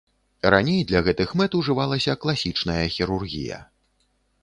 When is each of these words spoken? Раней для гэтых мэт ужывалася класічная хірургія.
Раней 0.55 0.79
для 0.91 1.01
гэтых 1.09 1.35
мэт 1.43 1.59
ужывалася 1.61 2.17
класічная 2.25 2.83
хірургія. 2.99 3.65